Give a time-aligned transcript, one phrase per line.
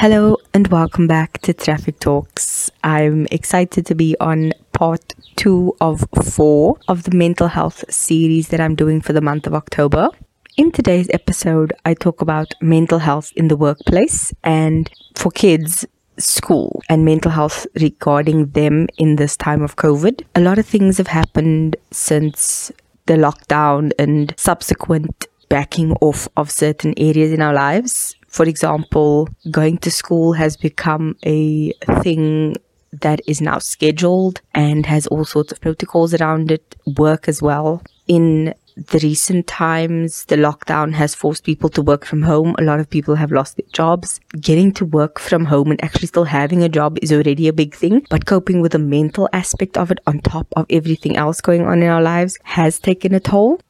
[0.00, 2.70] Hello and welcome back to Traffic Talks.
[2.82, 8.62] I'm excited to be on part two of four of the mental health series that
[8.62, 10.08] I'm doing for the month of October.
[10.56, 15.84] In today's episode, I talk about mental health in the workplace and for kids,
[16.16, 20.22] school and mental health regarding them in this time of COVID.
[20.34, 22.72] A lot of things have happened since
[23.04, 28.16] the lockdown and subsequent backing off of certain areas in our lives.
[28.30, 32.56] For example, going to school has become a thing
[32.92, 37.82] that is now scheduled and has all sorts of protocols around it, work as well.
[38.06, 42.54] In the recent times, the lockdown has forced people to work from home.
[42.58, 44.20] A lot of people have lost their jobs.
[44.40, 47.74] Getting to work from home and actually still having a job is already a big
[47.74, 51.66] thing, but coping with the mental aspect of it on top of everything else going
[51.66, 53.60] on in our lives has taken a toll.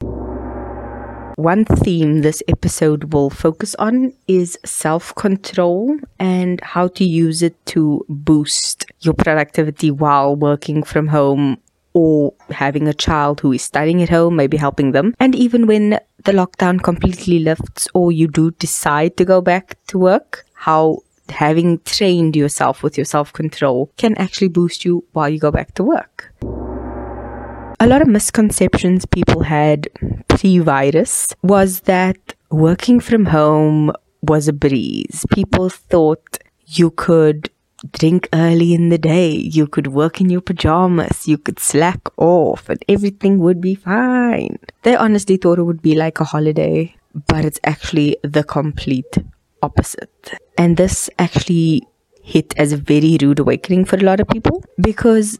[1.40, 7.56] One theme this episode will focus on is self control and how to use it
[7.72, 11.56] to boost your productivity while working from home
[11.94, 15.14] or having a child who is studying at home, maybe helping them.
[15.18, 19.98] And even when the lockdown completely lifts or you do decide to go back to
[19.98, 20.98] work, how
[21.30, 25.72] having trained yourself with your self control can actually boost you while you go back
[25.76, 26.34] to work
[27.80, 29.88] a lot of misconceptions people had
[30.28, 33.90] pre virus was that working from home
[34.22, 35.24] was a breeze.
[35.32, 37.48] People thought you could
[37.92, 42.68] drink early in the day, you could work in your pajamas, you could slack off,
[42.68, 44.58] and everything would be fine.
[44.82, 46.94] They honestly thought it would be like a holiday,
[47.28, 49.16] but it's actually the complete
[49.62, 50.34] opposite.
[50.58, 51.88] And this actually
[52.22, 55.38] hit as a very rude awakening for a lot of people because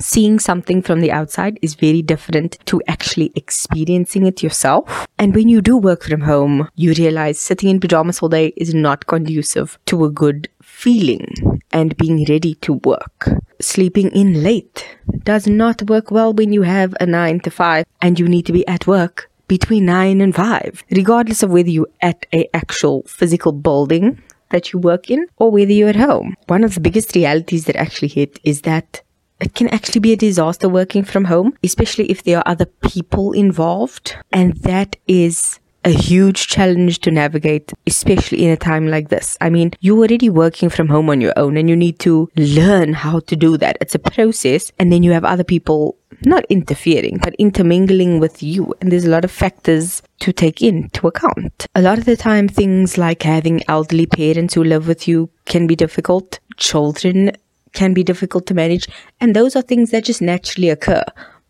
[0.00, 5.06] seeing something from the outside is very different to actually experiencing it yourself.
[5.18, 8.74] And when you do work from home, you realize sitting in pajamas all day is
[8.74, 13.28] not conducive to a good feeling and being ready to work.
[13.60, 18.18] Sleeping in late does not work well when you have a 9 to 5 and
[18.18, 22.24] you need to be at work between 9 and 5 regardless of whether you're at
[22.32, 26.34] a actual physical building that you work in or whether you're at home.
[26.46, 29.02] One of the biggest realities that actually hit is that
[29.40, 33.32] it can actually be a disaster working from home, especially if there are other people
[33.32, 34.16] involved.
[34.32, 39.38] And that is a huge challenge to navigate, especially in a time like this.
[39.40, 42.92] I mean, you're already working from home on your own and you need to learn
[42.92, 43.78] how to do that.
[43.80, 44.72] It's a process.
[44.78, 45.96] And then you have other people
[46.26, 48.74] not interfering, but intermingling with you.
[48.80, 51.66] And there's a lot of factors to take into account.
[51.74, 55.66] A lot of the time, things like having elderly parents who live with you can
[55.66, 56.40] be difficult.
[56.56, 57.32] Children
[57.72, 58.88] can be difficult to manage.
[59.20, 61.04] And those are things that just naturally occur.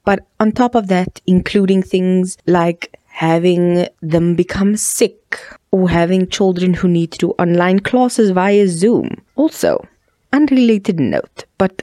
[0.04, 5.38] But on top of that, including things like having them become sick
[5.70, 9.22] or having children who need to do online classes via Zoom.
[9.36, 9.86] Also,
[10.32, 11.82] unrelated note, but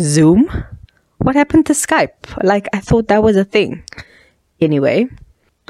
[0.00, 0.64] Zoom?
[1.18, 2.42] What happened to Skype?
[2.44, 3.82] Like, I thought that was a thing.
[4.60, 5.08] Anyway,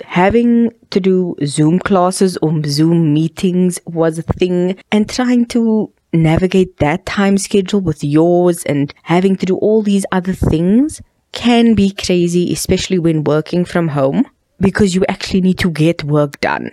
[0.05, 6.79] having to do Zoom classes or Zoom meetings was a thing, and trying to navigate
[6.79, 11.01] that time schedule with yours and having to do all these other things
[11.33, 14.27] can be crazy, especially when working from home,
[14.61, 16.71] because you actually need to get work done,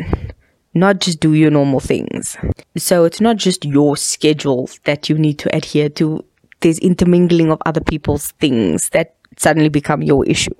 [0.73, 2.37] not just do your normal things.
[2.77, 6.23] So it's not just your schedule that you need to adhere to,
[6.61, 10.55] there's intermingling of other people's things that suddenly become your issue.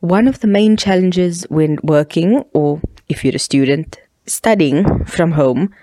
[0.00, 5.74] One of the main challenges when working, or if you're a student, studying from home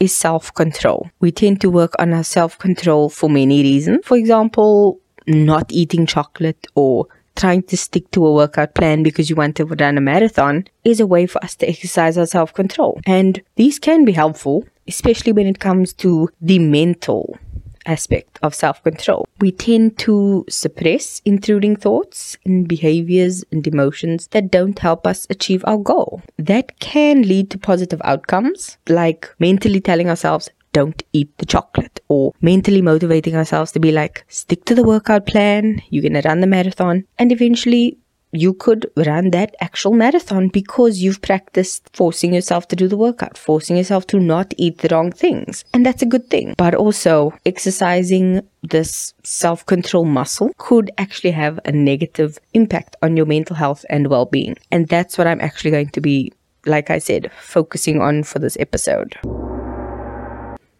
[0.00, 1.10] is self control.
[1.20, 4.04] We tend to work on our self control for many reasons.
[4.04, 9.36] For example, not eating chocolate or trying to stick to a workout plan because you
[9.36, 13.00] want to run a marathon is a way for us to exercise our self control.
[13.06, 17.38] And these can be helpful, especially when it comes to the mental
[17.86, 19.26] aspect of self control.
[19.40, 25.64] We tend to suppress intruding thoughts and behaviors and emotions that don't help us achieve
[25.66, 26.22] our goal.
[26.38, 32.34] That can lead to positive outcomes, like mentally telling ourselves, don't eat the chocolate, or
[32.42, 36.46] mentally motivating ourselves to be like, stick to the workout plan, you're gonna run the
[36.46, 37.96] marathon, and eventually
[38.36, 43.38] you could run that actual marathon because you've practiced forcing yourself to do the workout,
[43.38, 45.64] forcing yourself to not eat the wrong things.
[45.72, 46.54] And that's a good thing.
[46.56, 53.26] But also, exercising this self control muscle could actually have a negative impact on your
[53.26, 54.56] mental health and well being.
[54.70, 56.32] And that's what I'm actually going to be,
[56.66, 59.16] like I said, focusing on for this episode.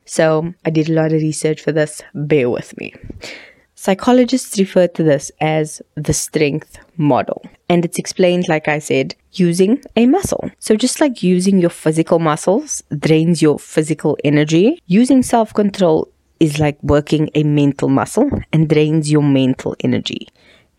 [0.04, 2.02] So, I did a lot of research for this.
[2.14, 2.94] Bear with me.
[3.78, 7.44] Psychologists refer to this as the strength model.
[7.68, 10.50] And it's explained, like I said, using a muscle.
[10.58, 16.08] So, just like using your physical muscles drains your physical energy, using self control
[16.40, 20.26] is like working a mental muscle and drains your mental energy.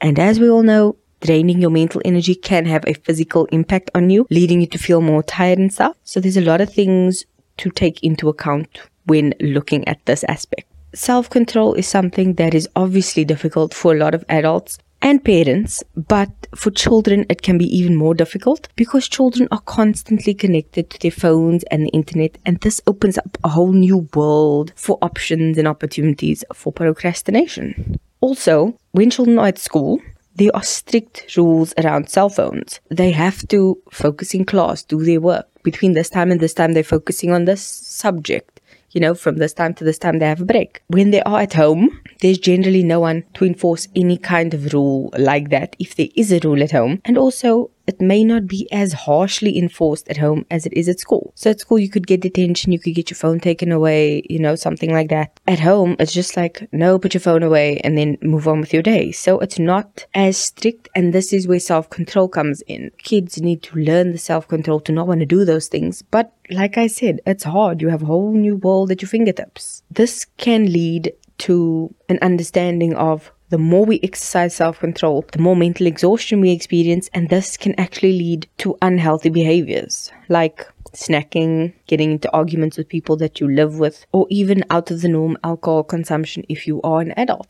[0.02, 4.10] And as we all know, draining your mental energy can have a physical impact on
[4.10, 5.96] you, leading you to feel more tired and stuff.
[6.04, 7.26] So, there's a lot of things
[7.58, 10.68] to take into account when looking at this aspect.
[10.98, 15.84] Self control is something that is obviously difficult for a lot of adults and parents,
[15.96, 21.00] but for children, it can be even more difficult because children are constantly connected to
[21.00, 25.60] their phones and the internet, and this opens up a whole new world for options
[25.60, 28.00] and opportunities for procrastination.
[28.20, 30.02] Also, when children are at school,
[30.34, 32.80] there are strict rules around cell phones.
[32.90, 35.46] They have to focus in class, do their work.
[35.62, 38.57] Between this time and this time, they're focusing on this subject
[38.98, 40.82] you know, from this time to this time they have a break.
[40.88, 45.14] When they are at home, there's generally no one to enforce any kind of rule
[45.20, 47.00] like that if there is a rule at home.
[47.06, 51.00] And also, it may not be as harshly enforced at home as it is at
[51.00, 51.32] school.
[51.36, 54.40] So at school, you could get detention, you could get your phone taken away, you
[54.40, 55.40] know, something like that.
[55.48, 58.74] At home, it's just like, no, put your phone away and then move on with
[58.74, 59.12] your day.
[59.12, 60.90] So it's not as strict.
[60.96, 62.92] And this is where self control comes in.
[62.98, 66.02] Kids need to learn the self control to not want to do those things.
[66.02, 67.82] But like I said, it's hard.
[67.82, 69.84] You have a whole new world at your fingertips.
[69.90, 75.56] This can lead to an understanding of the more we exercise self control, the more
[75.56, 82.12] mental exhaustion we experience, and this can actually lead to unhealthy behaviors like snacking, getting
[82.12, 85.84] into arguments with people that you live with, or even out of the norm alcohol
[85.84, 87.50] consumption if you are an adult.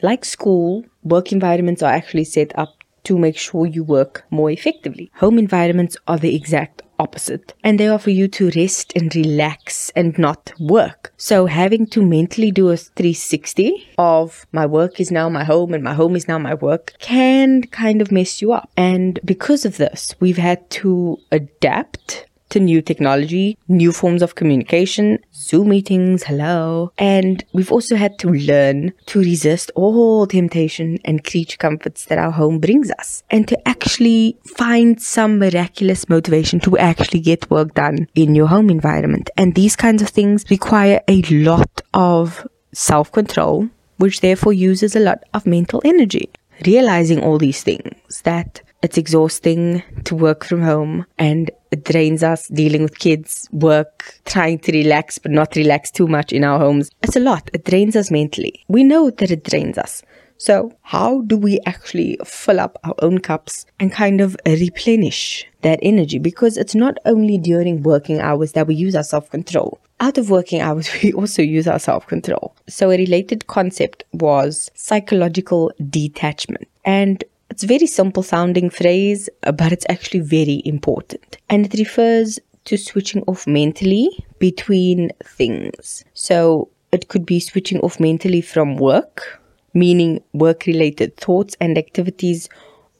[0.00, 2.77] Like school, work environments are actually set up
[3.08, 5.10] to make sure you work more effectively.
[5.14, 9.90] Home environments are the exact opposite and they are for you to rest and relax
[9.90, 11.12] and not work.
[11.16, 15.82] So having to mentally do a 360 of my work is now my home and
[15.82, 18.70] my home is now my work can kind of mess you up.
[18.76, 25.18] And because of this, we've had to adapt to new technology, new forms of communication,
[25.34, 26.92] Zoom meetings, hello.
[26.98, 32.30] And we've also had to learn to resist all temptation and creature comforts that our
[32.30, 38.08] home brings us and to actually find some miraculous motivation to actually get work done
[38.14, 39.30] in your home environment.
[39.36, 45.00] And these kinds of things require a lot of self control, which therefore uses a
[45.00, 46.30] lot of mental energy.
[46.66, 52.48] Realizing all these things that it's exhausting to work from home and it drains us
[52.48, 56.90] dealing with kids, work, trying to relax, but not relax too much in our homes.
[57.02, 57.50] It's a lot.
[57.52, 58.64] It drains us mentally.
[58.68, 60.02] We know that it drains us.
[60.40, 65.80] So, how do we actually fill up our own cups and kind of replenish that
[65.82, 66.20] energy?
[66.20, 69.80] Because it's not only during working hours that we use our self control.
[69.98, 72.54] Out of working hours, we also use our self control.
[72.68, 76.68] So, a related concept was psychological detachment.
[76.84, 81.38] And it's a very simple sounding phrase, but it's actually very important.
[81.48, 86.04] And it refers to switching off mentally between things.
[86.14, 89.40] So it could be switching off mentally from work,
[89.74, 92.48] meaning work related thoughts and activities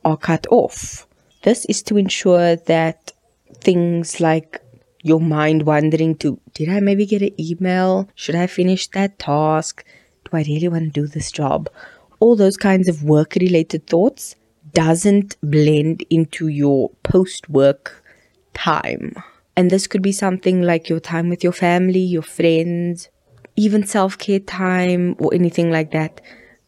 [0.05, 1.07] are cut off.
[1.43, 3.13] This is to ensure that
[3.61, 4.61] things like
[5.03, 8.09] your mind wandering to, did I maybe get an email?
[8.15, 9.85] Should I finish that task?
[10.25, 11.69] Do I really want to do this job?
[12.21, 14.35] All those kinds of work related thoughts
[14.73, 18.05] doesn't blend into your post work
[18.55, 19.15] time.
[19.57, 23.09] And this could be something like your time with your family, your friends,
[23.57, 26.21] even self care time, or anything like that.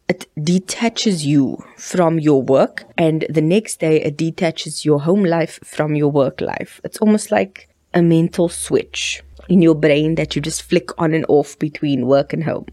[0.08, 5.60] It detaches you from your work, and the next day it detaches your home life
[5.62, 6.80] from your work life.
[6.82, 11.24] It's almost like a mental switch in your brain that you just flick on and
[11.28, 12.66] off between work and home.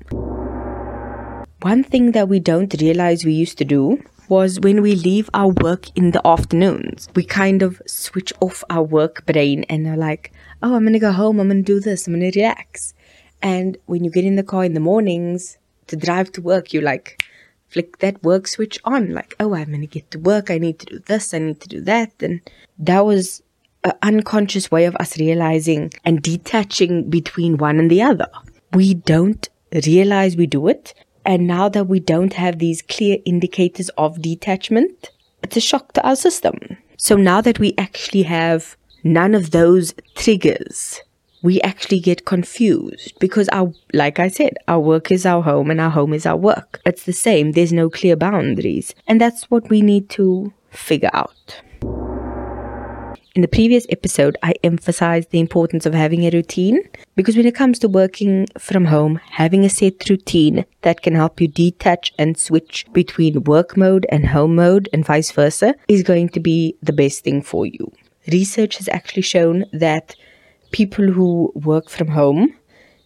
[1.61, 5.47] One thing that we don't realize we used to do was when we leave our
[5.47, 7.07] work in the afternoons.
[7.15, 10.99] We kind of switch off our work brain and are like, oh, I'm going to
[10.99, 11.39] go home.
[11.39, 12.05] I'm going to do this.
[12.05, 12.93] I'm going to relax.
[13.41, 16.81] And when you get in the car in the mornings to drive to work, you
[16.81, 17.23] like
[17.69, 19.13] flick that work switch on.
[19.13, 20.51] Like, oh, I'm going to get to work.
[20.51, 21.33] I need to do this.
[21.33, 22.11] I need to do that.
[22.21, 22.41] And
[22.77, 23.41] that was
[23.83, 28.27] an unconscious way of us realizing and detaching between one and the other.
[28.73, 29.49] We don't
[29.85, 30.93] realize we do it
[31.27, 35.11] and now that we don't have these clear indicators of detachment,
[35.43, 36.55] it's a shock to our system.
[36.97, 41.01] So now that we actually have none of those triggers,
[41.43, 45.81] we actually get confused because our like I said, our work is our home and
[45.81, 46.79] our home is our work.
[46.85, 47.51] It's the same.
[47.51, 48.95] There's no clear boundaries.
[49.05, 51.61] And that's what we need to figure out.
[53.37, 56.81] In the previous episode, I emphasized the importance of having a routine
[57.15, 61.39] because when it comes to working from home, having a set routine that can help
[61.39, 66.29] you detach and switch between work mode and home mode and vice versa is going
[66.29, 67.91] to be the best thing for you.
[68.31, 70.15] Research has actually shown that
[70.71, 72.55] people who work from home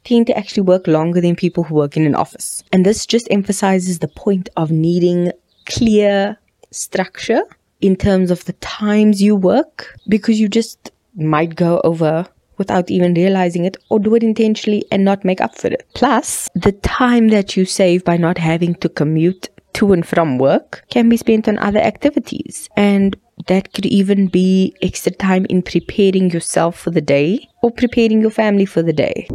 [0.06, 2.64] tend to actually work longer than people who work in an office.
[2.72, 5.34] And this just emphasizes the point of needing
[5.66, 6.38] clear
[6.72, 7.44] structure
[7.82, 12.26] in terms of the times you work because you just might go over
[12.58, 15.86] without even realizing it or do it intentionally and not make up for it.
[15.96, 20.84] Plus, the time that you save by not having to commute to and from work
[20.92, 22.70] can be spent on other activities.
[22.78, 28.22] And that could even be extra time in preparing yourself for the day or preparing
[28.22, 29.28] your family for the day.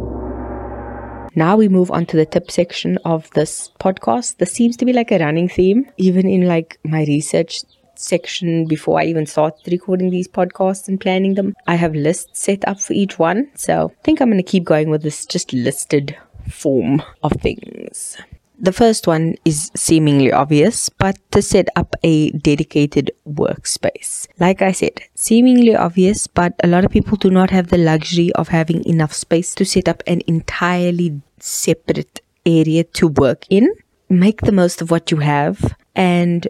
[1.35, 4.37] Now we move on to the tip section of this podcast.
[4.37, 7.61] This seems to be like a running theme, even in like my research
[7.99, 11.55] section before I even started recording these podcasts and planning them.
[11.67, 13.49] I have lists set up for each one.
[13.55, 16.17] So I think I'm going to keep going with this just listed
[16.49, 18.17] form of things.
[18.59, 24.27] The first one is seemingly obvious, but to set up a dedicated workspace.
[24.39, 28.33] Like I said, seemingly obvious, but a lot of people do not have the luxury
[28.33, 33.71] of having enough space to set up an entirely separate area to work in.
[34.09, 36.47] Make the most of what you have and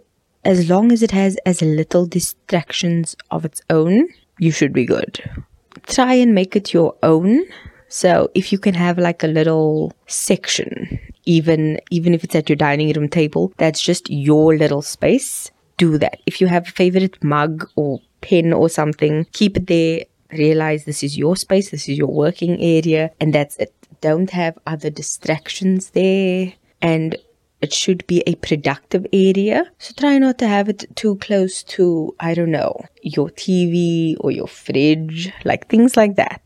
[0.48, 4.08] as long as it has as little distractions of its own,
[4.40, 5.22] you should be good.
[5.88, 7.44] Try and make it your own.
[7.90, 12.56] So if you can have like a little section, even even if it's at your
[12.56, 16.20] dining room table, that's just your little space, do that.
[16.26, 20.06] If you have a favorite mug or pen or something, keep it there.
[20.32, 23.74] Realize this is your space, this is your working area, and that's it.
[24.00, 26.54] Don't have other distractions there.
[26.82, 27.18] And
[27.62, 29.66] it should be a productive area.
[29.80, 34.32] So try not to have it too close to, I don't know, your TV or
[34.32, 36.42] your fridge, like things like that.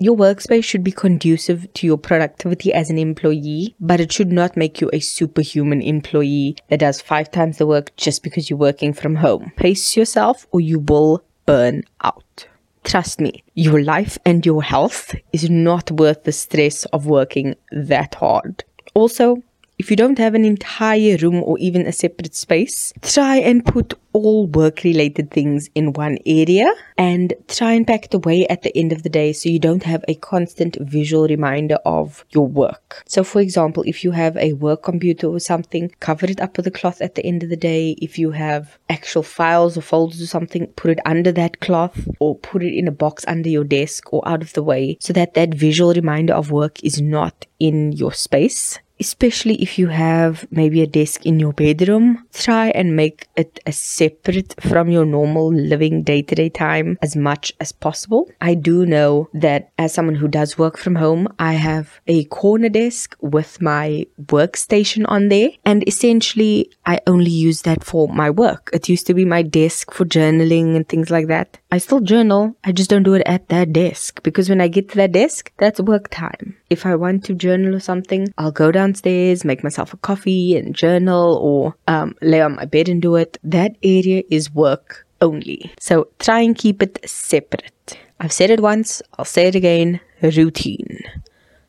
[0.00, 4.56] Your workspace should be conducive to your productivity as an employee, but it should not
[4.56, 8.92] make you a superhuman employee that does five times the work just because you're working
[8.92, 9.52] from home.
[9.56, 12.46] Pace yourself or you will burn out.
[12.82, 18.14] Trust me, your life and your health is not worth the stress of working that
[18.16, 18.62] hard.
[18.92, 19.42] Also,
[19.78, 23.94] if you don't have an entire room or even a separate space, try and put
[24.12, 28.76] all work related things in one area and try and pack it away at the
[28.78, 33.02] end of the day so you don't have a constant visual reminder of your work.
[33.06, 36.68] So, for example, if you have a work computer or something, cover it up with
[36.68, 37.96] a cloth at the end of the day.
[38.00, 42.38] If you have actual files or folders or something, put it under that cloth or
[42.38, 45.34] put it in a box under your desk or out of the way so that
[45.34, 50.80] that visual reminder of work is not in your space especially if you have maybe
[50.80, 56.02] a desk in your bedroom, try and make it as separate from your normal living
[56.02, 58.22] day to day time as much as possible.
[58.40, 62.70] I do know that as someone who does work from home, I have a corner
[62.70, 68.70] desk with my workstation on there, and essentially I only use that for my work.
[68.72, 71.58] It used to be my desk for journaling and things like that.
[71.74, 74.90] I still journal, I just don't do it at that desk because when I get
[74.90, 76.56] to that desk, that's work time.
[76.70, 80.72] If I want to journal or something, I'll go downstairs, make myself a coffee and
[80.72, 83.38] journal or um, lay on my bed and do it.
[83.42, 85.72] That area is work only.
[85.80, 87.98] So try and keep it separate.
[88.20, 91.00] I've said it once, I'll say it again routine.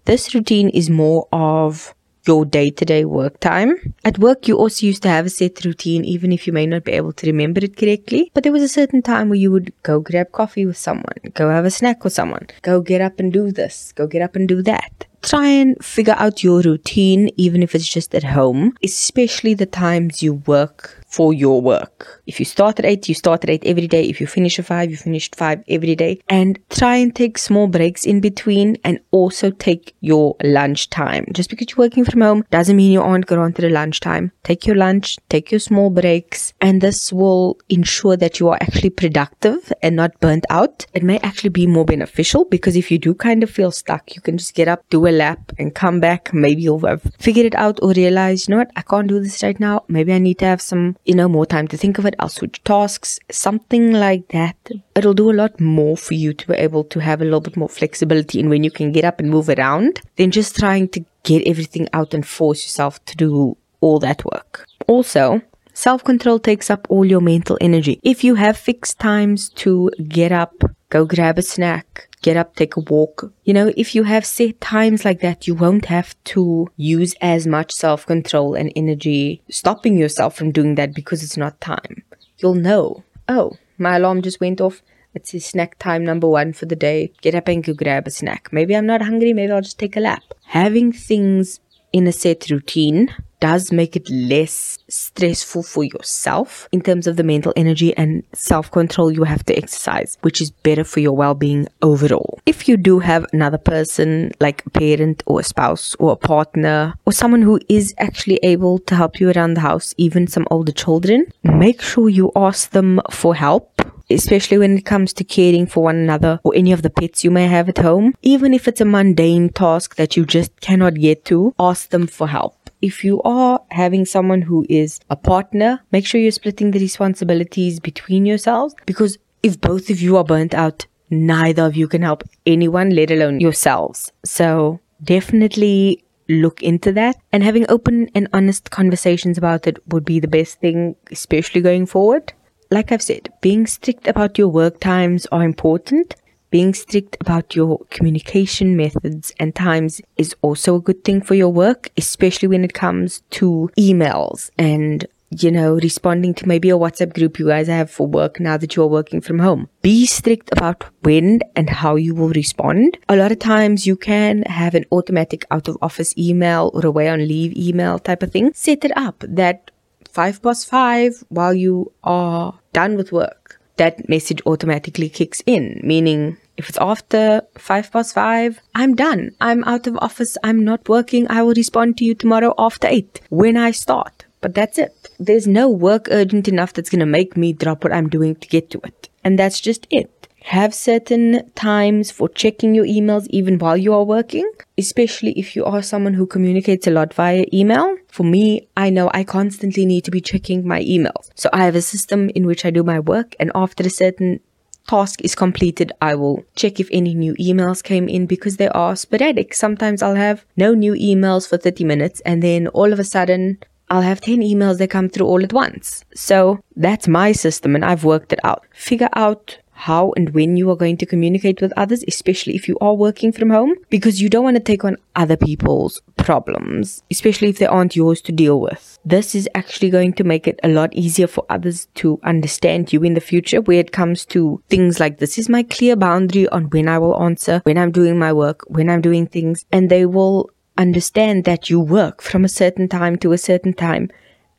[0.06, 1.96] This routine is more of
[2.28, 3.76] your day to day work time.
[4.04, 6.84] At work, you also used to have a set routine, even if you may not
[6.84, 8.32] be able to remember it correctly.
[8.34, 11.50] But there was a certain time where you would go grab coffee with someone, go
[11.50, 14.48] have a snack with someone, go get up and do this, go get up and
[14.48, 19.56] do that try and figure out your routine, even if it's just at home, especially
[19.56, 22.22] the times you work for your work.
[22.28, 24.04] If you start at 8, you start at 8 every day.
[24.04, 26.20] If you finish at 5, you finish at 5 every day.
[26.28, 31.26] And try and take small breaks in between and also take your lunch time.
[31.32, 34.32] Just because you're working from home doesn't mean you aren't going to the lunchtime.
[34.44, 38.90] Take your lunch, take your small breaks, and this will ensure that you are actually
[38.90, 40.86] productive and not burnt out.
[40.94, 44.22] It may actually be more beneficial because if you do kind of feel stuck, you
[44.22, 46.34] can just get up, do a lap, and come back.
[46.34, 49.42] Maybe you'll have figured it out or realize, you know what, I can't do this
[49.44, 49.84] right now.
[49.88, 52.16] Maybe I need to have some you know, more time to think of it.
[52.20, 54.58] I'll switch tasks, something like that.
[54.96, 57.58] It'll do a lot more for you to be able to have a little bit
[57.58, 61.06] more flexibility in when you can get up and move around than just trying to
[61.24, 64.66] get everything out and force yourself to do all that work.
[64.88, 65.42] Also,
[65.74, 68.00] self control takes up all your mental energy.
[68.04, 70.54] If you have fixed times to get up,
[70.90, 73.32] go grab a snack, get up, take a walk.
[73.44, 77.46] You know, if you have set times like that, you won't have to use as
[77.46, 82.04] much self control and energy stopping yourself from doing that because it's not time.
[82.40, 84.82] You'll know, oh, my alarm just went off.
[85.14, 87.14] It's snack time number one for the day.
[87.22, 88.50] Get up and go grab a snack.
[88.52, 90.24] Maybe I'm not hungry, maybe I'll just take a lap.
[90.48, 91.60] Having things
[91.94, 97.24] in a set routine does make it less stressful for yourself in terms of the
[97.24, 101.36] mental energy and self control you have to exercise, which is better for your well
[101.36, 102.40] being overall.
[102.46, 106.94] If you do have another person, like a parent or a spouse or a partner
[107.06, 110.72] or someone who is actually able to help you around the house, even some older
[110.72, 113.72] children, make sure you ask them for help
[114.10, 117.32] especially when it comes to caring for one another or any of the pets you
[117.32, 118.14] may have at home.
[118.22, 122.28] Even if it's a mundane task that you just cannot get to, ask them for
[122.28, 126.80] help if you are having someone who is a partner, make sure you're splitting the
[126.80, 132.04] responsibilities between yourselves because if both of you are burnt out, neither of you can
[132.04, 134.12] help anyone, let alone yourselves.
[134.24, 140.20] So definitely look into that and having open and honest conversations about it would be
[140.20, 142.34] the best thing, especially going forward.
[142.70, 146.16] Like I've said, being strict about your work times are important,
[146.56, 151.50] being strict about your communication methods and times is also a good thing for your
[151.50, 157.14] work, especially when it comes to emails and you know, responding to maybe a WhatsApp
[157.14, 159.68] group you guys have for work now that you are working from home.
[159.82, 162.98] Be strict about when and how you will respond.
[163.10, 167.10] A lot of times you can have an automatic out of office email or away
[167.10, 168.54] on leave email type of thing.
[168.54, 169.72] Set it up that
[170.10, 173.60] five past five while you are done with work.
[173.76, 179.32] That message automatically kicks in, meaning if it's after five past five, I'm done.
[179.42, 180.38] I'm out of office.
[180.44, 181.30] I'm not working.
[181.30, 184.26] I will respond to you tomorrow after eight when I start.
[184.42, 185.10] But that's it.
[185.20, 188.48] There's no work urgent enough that's going to make me drop what I'm doing to
[188.48, 189.10] get to it.
[189.24, 190.12] And that's just it.
[190.44, 194.48] Have certain times for checking your emails even while you are working,
[194.78, 197.96] especially if you are someone who communicates a lot via email.
[198.10, 201.32] For me, I know I constantly need to be checking my emails.
[201.34, 204.40] So I have a system in which I do my work, and after a certain
[204.88, 208.96] task is completed, I will check if any new emails came in because they are
[208.96, 209.54] sporadic.
[209.54, 213.58] Sometimes I'll have no new emails for 30 minutes and then all of a sudden
[213.90, 216.04] I'll have 10 emails that come through all at once.
[216.16, 218.66] So that's my system and I've worked it out.
[218.74, 222.78] Figure out how and when you are going to communicate with others, especially if you
[222.80, 227.50] are working from home, because you don't want to take on other people's problems, especially
[227.50, 228.98] if they aren't yours to deal with.
[229.06, 233.04] This is actually going to make it a lot easier for others to understand you
[233.04, 236.70] in the future where it comes to things like this is my clear boundary on
[236.70, 240.06] when I will answer, when I'm doing my work, when I'm doing things, and they
[240.06, 244.10] will understand that you work from a certain time to a certain time,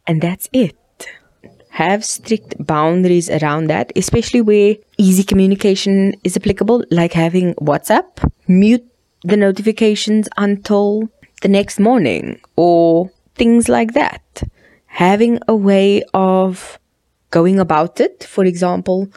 [0.07, 0.77] and that's it
[1.77, 8.09] have strict boundaries around that, especially where easy communication is applicable, like having WhatsApp,
[8.49, 8.83] mute
[9.25, 11.07] the notifications until
[11.43, 14.43] the next morning, or things like that.
[14.87, 16.79] Having a way of
[17.31, 19.09] going about it, for example,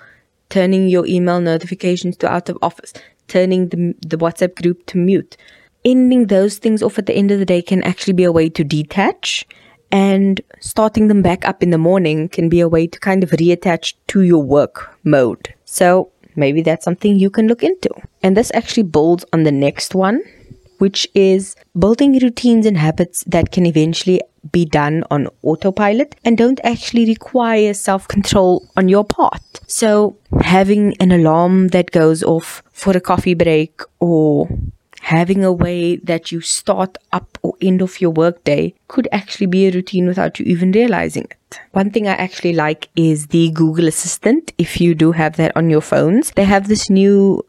[0.50, 2.92] turning your email notifications to out of office,
[3.30, 5.38] turning the, the WhatsApp group to mute.
[5.86, 8.50] Ending those things off at the end of the day can actually be a way
[8.50, 9.46] to detach
[9.92, 13.32] and starting them back up in the morning can be a way to kind of
[13.32, 15.54] reattach to your work mode.
[15.66, 17.90] So maybe that's something you can look into.
[18.22, 20.22] And this actually builds on the next one,
[20.78, 24.22] which is building routines and habits that can eventually
[24.52, 29.42] be done on autopilot and don't actually require self control on your part.
[29.68, 34.48] So, having an alarm that goes off for a coffee break or
[35.10, 39.66] having a way that you start up or end of your workday could actually be
[39.66, 41.60] a routine without you even realizing it.
[41.72, 44.54] One thing I actually like is the Google Assistant.
[44.60, 47.44] If you do have that on your phones, they have this new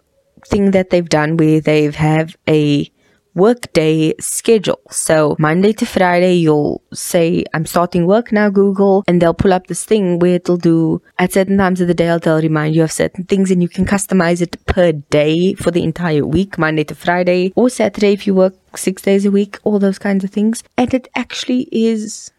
[0.46, 2.90] thing that they've done where they have a
[3.34, 4.80] workday schedule.
[4.90, 9.66] So Monday to Friday, you'll say, I'm starting work now, Google, and they'll pull up
[9.66, 12.92] this thing where it'll do at certain times of the day, they'll remind you of
[12.92, 16.94] certain things and you can customize it per day for the entire week, Monday to
[16.94, 20.62] Friday or Saturday if you work six days a week, all those kinds of things.
[20.76, 22.32] And it actually is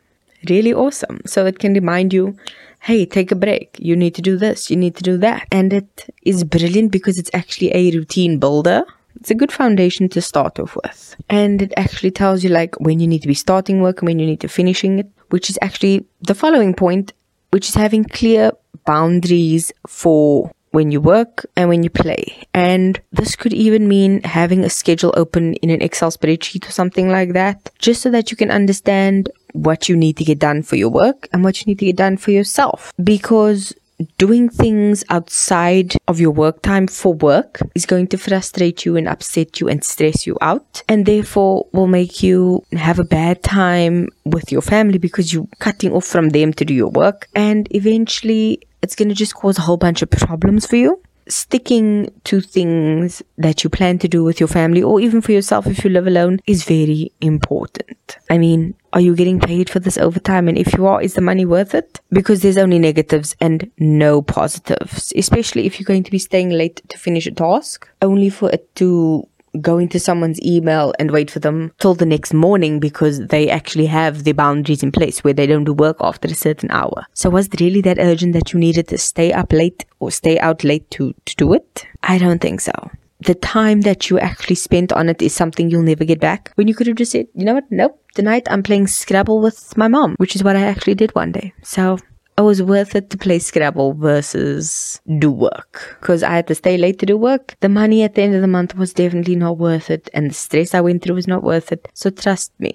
[0.49, 1.21] really awesome.
[1.25, 2.37] So it can remind you,
[2.81, 3.77] hey, take a break.
[3.79, 4.69] You need to do this.
[4.69, 5.47] You need to do that.
[5.51, 8.83] And it is brilliant because it's actually a routine builder
[9.15, 11.15] it's a good foundation to start off with.
[11.29, 14.19] And it actually tells you like when you need to be starting work and when
[14.19, 17.13] you need to finishing it, which is actually the following point,
[17.51, 18.51] which is having clear
[18.85, 22.43] boundaries for when you work and when you play.
[22.53, 27.09] And this could even mean having a schedule open in an Excel spreadsheet or something
[27.09, 30.77] like that, just so that you can understand what you need to get done for
[30.77, 32.93] your work and what you need to get done for yourself.
[33.03, 33.73] Because
[34.17, 39.07] doing things outside of your work time for work is going to frustrate you and
[39.07, 44.07] upset you and stress you out and therefore will make you have a bad time
[44.25, 48.59] with your family because you're cutting off from them to do your work and eventually
[48.81, 53.21] it's going to just cause a whole bunch of problems for you sticking to things
[53.37, 56.07] that you plan to do with your family or even for yourself if you live
[56.07, 58.17] alone is very important.
[58.29, 60.47] I mean, are you getting paid for this overtime?
[60.47, 61.99] And if you are, is the money worth it?
[62.09, 66.81] Because there's only negatives and no positives, especially if you're going to be staying late
[66.89, 69.27] to finish a task, only for it to
[69.59, 73.85] go into someone's email and wait for them till the next morning because they actually
[73.85, 77.05] have the boundaries in place where they don't do work after a certain hour.
[77.13, 80.39] So was it really that urgent that you needed to stay up late or stay
[80.39, 81.85] out late to, to do it?
[82.03, 82.91] I don't think so.
[83.21, 86.51] The time that you actually spent on it is something you'll never get back.
[86.55, 87.71] When you could have just said, you know what?
[87.71, 87.99] Nope.
[88.15, 91.53] Tonight I'm playing Scrabble with my mom, which is what I actually did one day.
[91.61, 91.97] So
[92.37, 96.77] it was worth it to play Scrabble versus do work because I had to stay
[96.77, 97.55] late to do work.
[97.59, 100.33] The money at the end of the month was definitely not worth it, and the
[100.33, 101.87] stress I went through was not worth it.
[101.93, 102.73] So trust me,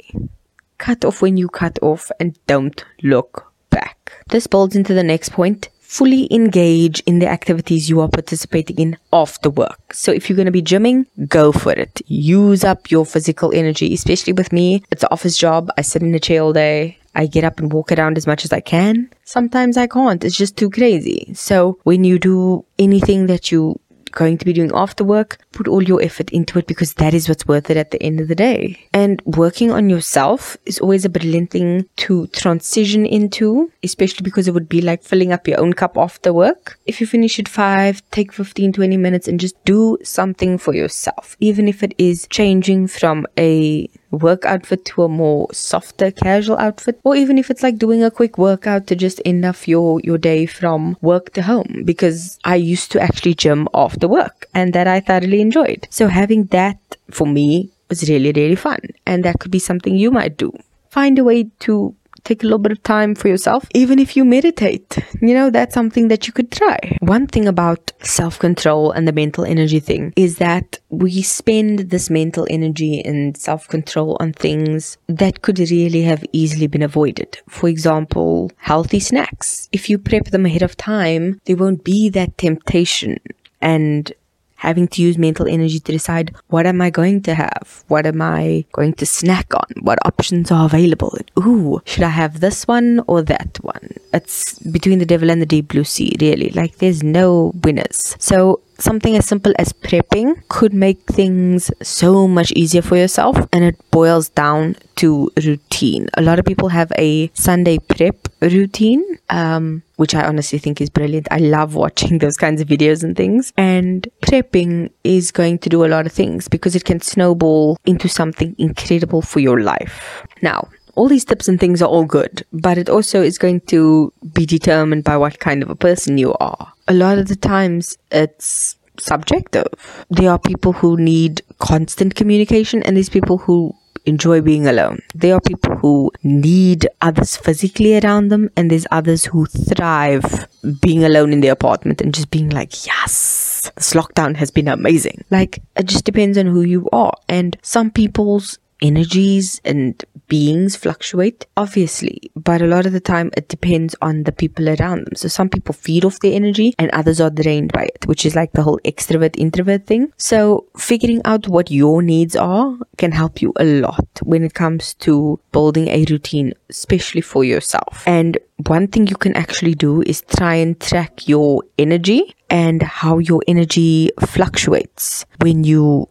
[0.79, 4.13] cut off when you cut off and don't look back.
[4.29, 5.69] This builds into the next point.
[5.87, 9.95] Fully engage in the activities you are participating in after work.
[9.95, 12.03] So if you're going to be gymming, go for it.
[12.07, 14.83] Use up your physical energy, especially with me.
[14.91, 15.71] It's an office job.
[15.79, 16.99] I sit in a chair all day.
[17.15, 19.09] I get up and walk around as much as I can.
[19.25, 20.25] Sometimes I can't.
[20.25, 21.33] It's just too crazy.
[21.35, 23.81] So when you do anything that you
[24.17, 27.29] going to be doing after work, put all your effort into it because that is
[27.29, 28.77] what's worth it at the end of the day.
[28.93, 34.55] And working on yourself is always a brilliant thing to transition into, especially because it
[34.55, 36.79] would be like filling up your own cup after work.
[36.87, 41.37] If you finish at 5, take 15, 20 minutes and just do something for yourself,
[41.41, 47.01] even if it is changing from a work outfit to a more softer casual outfit
[47.05, 50.19] or even if it's like doing a quick workout to just end off your your
[50.19, 54.87] day from work to home because I used to actually gym after work and that
[54.87, 55.87] I thoroughly enjoyed.
[55.91, 56.79] So having that
[57.11, 60.53] for me was really really fun and that could be something you might do.
[60.91, 61.95] Find a way to
[62.27, 64.99] take a little bit of time for yourself, even if you meditate.
[65.23, 66.79] You know, that's something that you could try.
[67.01, 72.11] One thing about self control and the mental energy thing is that we spend this
[72.11, 77.39] mental energy and self control on things that could really have easily been avoided.
[77.49, 79.69] For example, healthy snacks.
[79.73, 83.19] If you prep them ahead of time, there won't be that temptation
[83.61, 84.13] and
[84.57, 87.85] having to use mental energy to decide what am I going to have?
[87.89, 89.83] What am I going to snack on?
[89.83, 91.17] What options are available?
[91.39, 93.91] Ooh, should I have this one or that one?
[94.13, 96.51] It's between the devil and the deep blue sea, really.
[96.51, 98.17] Like there's no winners.
[98.19, 103.65] So something as simple as prepping could make things so much easier for yourself and
[103.65, 106.09] it boils down to routine.
[106.15, 110.91] A lot of people have a sunday prep routine um, which i honestly think is
[110.91, 111.27] brilliant.
[111.31, 113.53] I love watching those kinds of videos and things.
[113.57, 118.09] And prepping is going to do a lot of things because it can snowball into
[118.09, 120.27] something incredible for your life.
[120.43, 124.13] Now all these tips and things are all good, but it also is going to
[124.33, 126.73] be determined by what kind of a person you are.
[126.89, 129.67] A lot of the times it's subjective.
[130.09, 133.75] There are people who need constant communication and there's people who
[134.07, 135.01] enjoy being alone.
[135.15, 140.47] There are people who need others physically around them, and there's others who thrive
[140.81, 145.25] being alone in their apartment and just being like, yes, this lockdown has been amazing.
[145.31, 147.15] Like, it just depends on who you are.
[147.29, 153.49] And some people's energies and beings fluctuate, obviously, but a lot of the time it
[153.49, 155.15] depends on the people around them.
[155.15, 158.35] So some people feed off their energy and others are drained by it, which is
[158.35, 160.13] like the whole extrovert introvert thing.
[160.17, 164.95] So figuring out what your needs are can help you a lot when it comes
[164.95, 168.03] to building a routine, especially for yourself.
[168.07, 173.19] And one thing you can actually do is try and track your energy and how
[173.19, 176.09] your energy fluctuates when you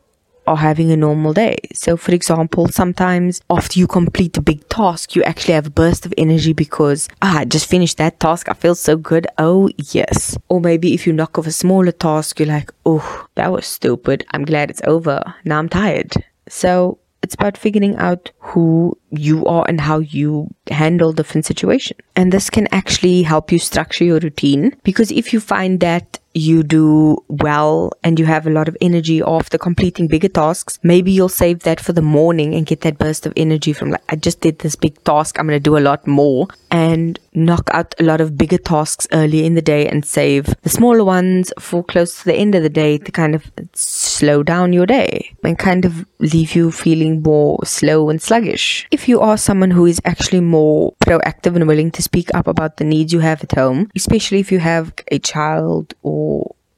[0.48, 1.58] are having a normal day.
[1.74, 6.06] So, for example, sometimes after you complete a big task, you actually have a burst
[6.06, 8.50] of energy because, ah, I just finished that task.
[8.50, 9.28] I feel so good.
[9.38, 10.38] Oh, yes.
[10.50, 14.26] Or maybe if you knock off a smaller task, you're like, oh, that was stupid.
[14.32, 15.22] I'm glad it's over.
[15.44, 16.14] Now I'm tired.
[16.48, 22.00] So, it's about figuring out who you are and how you handle different situations.
[22.16, 26.64] And this can actually help you structure your routine because if you find that you
[26.64, 31.30] do well and you have a lot of energy after completing bigger tasks, maybe you'll
[31.30, 34.42] save that for the morning and get that burst of energy from like, I just
[34.42, 38.04] did this big task, I'm going to do a lot more and knock out a
[38.04, 42.20] lot of bigger tasks early in the day and save the smaller ones for close
[42.20, 45.86] to the end of the day to kind of slow down your day and kind
[45.86, 48.88] of leave you feeling more slow and sluggish.
[48.92, 52.78] If you are someone who is actually more proactive and willing to speak up about
[52.78, 56.25] the needs you have at home, especially if you have a child or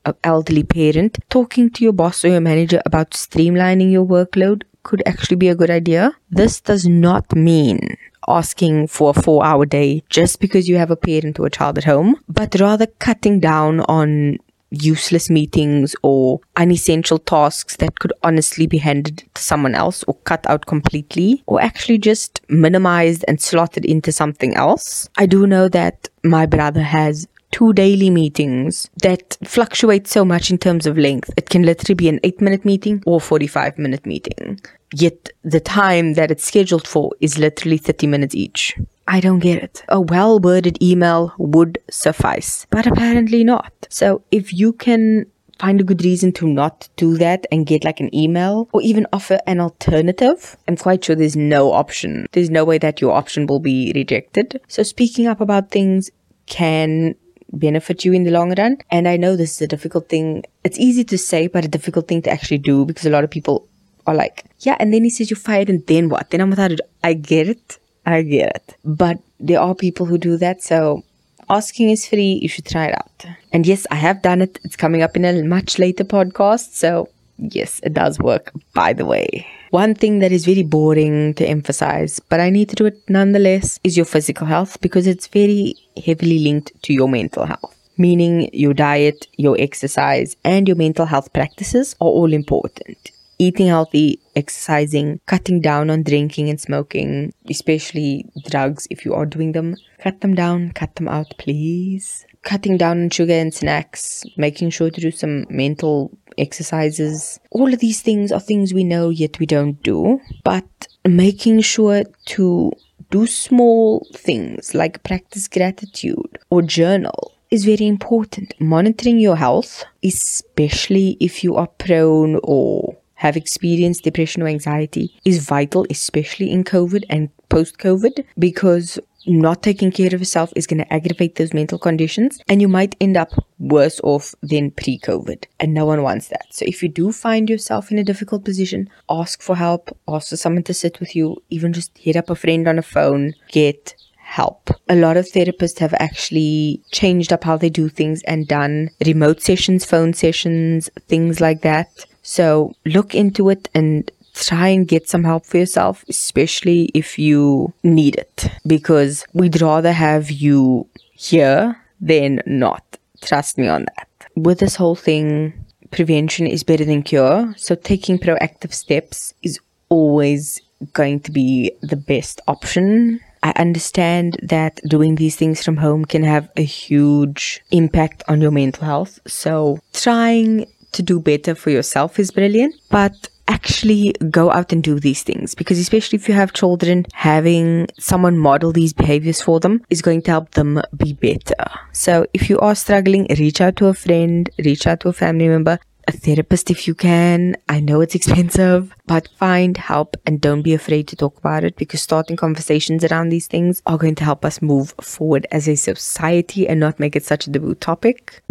[0.06, 5.04] an elderly parent, talking to your boss or your manager about streamlining your workload could
[5.06, 6.14] actually be a good idea.
[6.32, 10.96] This does not mean asking for a four hour day just because you have a
[10.96, 14.38] parent or a child at home, but rather cutting down on
[14.70, 20.46] useless meetings or unessential tasks that could honestly be handed to someone else or cut
[20.50, 25.10] out completely or actually just minimized and slotted into something else.
[25.18, 30.58] I do know that my brother has two daily meetings that fluctuate so much in
[30.58, 31.30] terms of length.
[31.38, 34.60] It can literally be an eight minute meeting or 45 minute meeting.
[34.94, 38.78] Yet the time that it's scheduled for is literally 30 minutes each.
[39.08, 39.84] I don't get it.
[39.90, 43.74] A well worded email would suffice, but apparently not.
[43.90, 45.26] So if you can
[45.60, 49.08] find a good reason to not do that and get like an email or even
[49.12, 52.28] offer an alternative, I'm quite sure there's no option.
[52.34, 54.62] There's no way that your option will be rejected.
[54.68, 56.12] So speaking up about things
[56.46, 57.16] can
[57.52, 58.78] benefit you in the long run.
[58.92, 60.44] And I know this is a difficult thing.
[60.64, 63.30] It's easy to say, but a difficult thing to actually do because a lot of
[63.30, 63.68] people
[64.06, 66.30] are like, yeah, and then he says you're fired and then what?
[66.30, 66.82] Then I'm without it.
[67.04, 67.78] I get it.
[68.06, 68.76] I get it.
[68.86, 70.64] But there are people who do that.
[70.64, 71.04] So
[71.50, 72.40] asking is free.
[72.42, 73.26] You should try it out.
[73.52, 74.60] And yes, I have done it.
[74.64, 76.74] It's coming up in a much later podcast.
[76.74, 79.46] So yes, it does work, by the way.
[79.72, 83.80] One thing that is very boring to emphasize, but I need to do it nonetheless,
[83.84, 85.76] is your physical health because it's very
[86.06, 87.76] heavily linked to your mental health.
[87.98, 94.20] Meaning your diet, your exercise, and your mental health practices are all important eating healthy,
[94.36, 99.76] exercising, cutting down on drinking and smoking, especially drugs if you are doing them.
[100.00, 102.26] Cut them down, cut them out, please.
[102.44, 107.40] Cutting down on sugar and snacks, making sure to do some mental exercises.
[107.52, 112.04] All of these things are things we know yet we don't do, but making sure
[112.26, 112.72] to
[113.10, 118.54] do small things like practice gratitude or journal is very important.
[118.60, 125.46] Monitoring your health, especially if you are prone or have experienced depression or anxiety is
[125.46, 130.80] vital, especially in COVID and post COVID, because not taking care of yourself is going
[130.80, 135.46] to aggravate those mental conditions and you might end up worse off than pre COVID.
[135.60, 136.46] And no one wants that.
[136.50, 140.38] So if you do find yourself in a difficult position, ask for help, ask for
[140.38, 143.96] someone to sit with you, even just hit up a friend on a phone, get
[144.18, 144.70] help.
[144.90, 149.42] A lot of therapists have actually changed up how they do things and done remote
[149.42, 151.88] sessions, phone sessions, things like that
[152.28, 154.12] so look into it and
[154.46, 159.92] try and get some help for yourself, especially if you need it, because we'd rather
[159.92, 162.84] have you here than not.
[163.22, 164.08] Trust me on that.
[164.36, 165.54] With this whole thing,
[165.92, 167.54] prevention is better than cure.
[167.58, 170.62] So taking proactive steps is always
[170.94, 173.20] going to be the best option.
[173.44, 178.52] I understand that doing these things from home can have a huge impact on your
[178.52, 179.20] mental health.
[179.28, 185.00] So trying to do better for yourself is brilliant, but actually go out and do
[185.00, 189.82] these things because especially if you have children having someone model these behaviors for them
[189.90, 193.88] is going to help them be better so if you are struggling reach out to
[193.88, 197.58] a friend reach out to a family member a therapist if you can.
[197.68, 201.76] I know it's expensive, but find help and don't be afraid to talk about it
[201.76, 205.76] because starting conversations around these things are going to help us move forward as a
[205.76, 208.42] society and not make it such a taboo topic.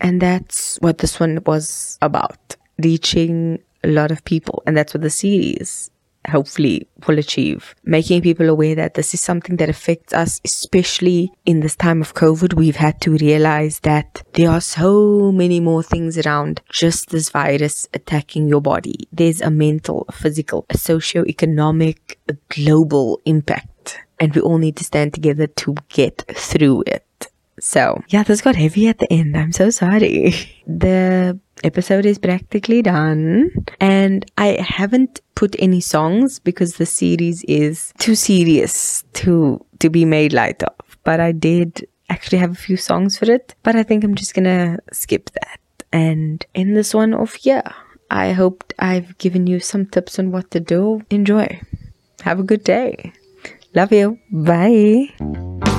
[0.00, 4.62] And that's what this one was about reaching a lot of people.
[4.66, 5.90] And that's what the series
[6.28, 7.74] hopefully will achieve.
[7.84, 12.14] Making people aware that this is something that affects us, especially in this time of
[12.14, 12.54] COVID.
[12.54, 17.88] We've had to realize that there are so many more things around just this virus
[17.94, 19.08] attacking your body.
[19.12, 23.98] There's a mental, a physical, a socio-economic, a global impact.
[24.20, 27.04] And we all need to stand together to get through it.
[27.60, 29.36] So, yeah, this got heavy at the end.
[29.36, 30.34] I'm so sorry.
[30.68, 37.92] The episode is practically done, and I haven't put any songs because the series is
[37.98, 40.74] too serious to to be made light of.
[41.04, 44.34] But I did actually have a few songs for it, but I think I'm just
[44.34, 45.60] gonna skip that
[45.92, 47.62] and end this one off here.
[48.10, 51.02] I hope I've given you some tips on what to do.
[51.10, 51.60] Enjoy.
[52.22, 53.12] Have a good day.
[53.74, 54.18] Love you.
[54.32, 55.77] Bye.